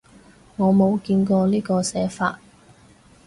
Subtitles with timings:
[0.55, 2.39] 我冇見過呢個寫法